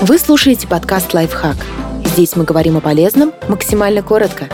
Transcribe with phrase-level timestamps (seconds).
[0.00, 1.56] Вы слушаете подкаст «Лайфхак».
[2.04, 4.48] Здесь мы говорим о полезном максимально коротко.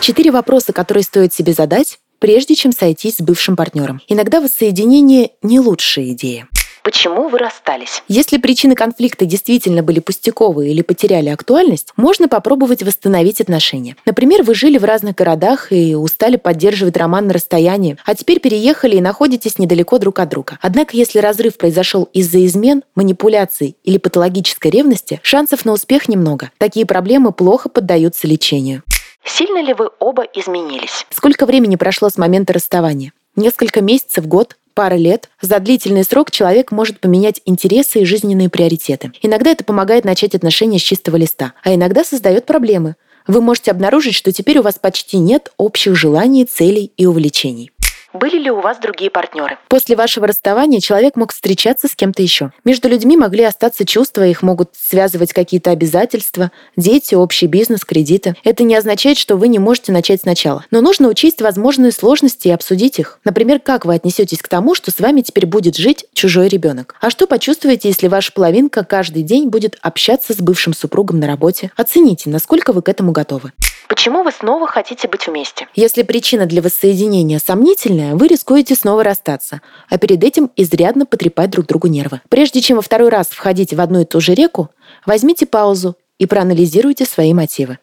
[0.00, 4.00] Четыре вопроса, которые стоит себе задать, прежде чем сойтись с бывшим партнером.
[4.08, 6.48] Иногда воссоединение не лучшая идея.
[6.82, 8.02] Почему вы расстались?
[8.08, 13.96] Если причины конфликта действительно были пустяковые или потеряли актуальность, можно попробовать восстановить отношения.
[14.06, 18.96] Например, вы жили в разных городах и устали поддерживать роман на расстоянии, а теперь переехали
[18.96, 20.58] и находитесь недалеко друг от друга.
[20.62, 26.50] Однако, если разрыв произошел из-за измен, манипуляций или патологической ревности, шансов на успех немного.
[26.58, 28.82] Такие проблемы плохо поддаются лечению.
[29.24, 31.06] Сильно ли вы оба изменились?
[31.10, 33.12] Сколько времени прошло с момента расставания?
[33.36, 34.56] Несколько месяцев, год?
[34.74, 39.12] Пара лет, за длительный срок человек может поменять интересы и жизненные приоритеты.
[39.22, 42.96] Иногда это помогает начать отношения с чистого листа, а иногда создает проблемы.
[43.26, 47.70] Вы можете обнаружить, что теперь у вас почти нет общих желаний, целей и увлечений.
[48.12, 49.58] Были ли у вас другие партнеры?
[49.68, 52.50] После вашего расставания человек мог встречаться с кем-то еще.
[52.64, 58.34] Между людьми могли остаться чувства, их могут связывать какие-то обязательства, дети, общий бизнес, кредиты.
[58.42, 60.64] Это не означает, что вы не можете начать сначала.
[60.70, 63.20] Но нужно учесть возможные сложности и обсудить их.
[63.24, 66.96] Например, как вы отнесетесь к тому, что с вами теперь будет жить чужой ребенок?
[67.00, 71.70] А что почувствуете, если ваша половинка каждый день будет общаться с бывшим супругом на работе?
[71.76, 73.52] Оцените, насколько вы к этому готовы.
[73.90, 75.66] Почему вы снова хотите быть вместе?
[75.74, 81.66] Если причина для воссоединения сомнительная, вы рискуете снова расстаться, а перед этим изрядно потрепать друг
[81.66, 82.20] другу нервы.
[82.28, 84.70] Прежде чем во второй раз входить в одну и ту же реку,
[85.06, 87.78] возьмите паузу и проанализируйте свои мотивы.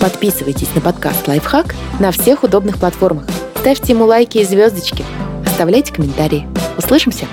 [0.00, 3.26] Подписывайтесь на подкаст «Лайфхак» на всех удобных платформах.
[3.60, 5.04] Ставьте ему лайки и звездочки.
[5.46, 6.48] Оставляйте комментарии.
[6.76, 7.28] Услышимся!